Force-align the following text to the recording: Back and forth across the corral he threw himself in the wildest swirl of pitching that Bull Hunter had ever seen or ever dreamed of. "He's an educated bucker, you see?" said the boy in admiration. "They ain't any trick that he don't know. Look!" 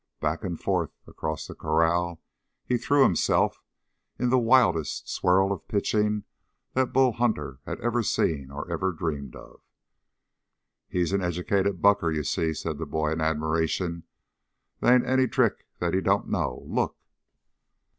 Back 0.19 0.43
and 0.43 0.59
forth 0.59 0.89
across 1.05 1.45
the 1.45 1.53
corral 1.53 2.19
he 2.65 2.79
threw 2.79 3.03
himself 3.03 3.61
in 4.17 4.29
the 4.31 4.39
wildest 4.39 5.07
swirl 5.07 5.51
of 5.51 5.67
pitching 5.67 6.23
that 6.73 6.91
Bull 6.91 7.11
Hunter 7.11 7.59
had 7.67 7.79
ever 7.81 8.01
seen 8.01 8.49
or 8.49 8.67
ever 8.71 8.91
dreamed 8.93 9.35
of. 9.35 9.61
"He's 10.89 11.13
an 11.13 11.21
educated 11.21 11.83
bucker, 11.83 12.09
you 12.11 12.23
see?" 12.23 12.55
said 12.55 12.79
the 12.79 12.87
boy 12.87 13.11
in 13.11 13.21
admiration. 13.21 14.05
"They 14.79 14.91
ain't 14.95 15.05
any 15.05 15.27
trick 15.27 15.67
that 15.77 15.93
he 15.93 16.01
don't 16.01 16.29
know. 16.29 16.63
Look!" 16.65 16.97